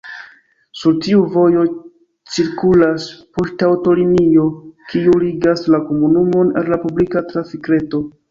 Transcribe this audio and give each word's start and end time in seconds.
Sur 0.83 0.93
tiu-vojo 1.05 1.65
cirkulas 2.37 3.05
poŝtaŭtolinio, 3.37 4.47
kiu 4.93 5.15
ligas 5.27 5.63
la 5.75 5.83
komunumon 5.93 6.51
al 6.63 6.73
la 6.75 6.83
publika 6.87 7.25
trafikreto. 7.33 8.03